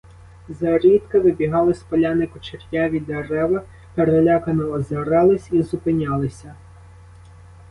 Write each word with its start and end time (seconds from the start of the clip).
Зрідка 0.49 1.19
вибігали 1.19 1.73
з 1.73 1.83
поляни 1.83 2.27
кучеряві 2.27 2.99
дерева, 2.99 3.63
перелякано 3.95 4.63
озирались 4.71 5.47
і 5.51 5.61
зупинялися. 5.61 6.55